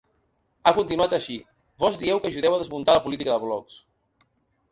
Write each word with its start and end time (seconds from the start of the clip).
Ha 0.69 0.71
continuat 0.77 1.11
així: 1.17 1.35
Vós 1.83 1.99
dieu 2.03 2.21
que 2.23 2.31
ajudeu 2.31 2.57
a 2.57 2.61
desmuntar 2.63 2.95
la 2.99 3.03
política 3.07 3.35
de 3.35 3.45
blocs. 3.51 3.77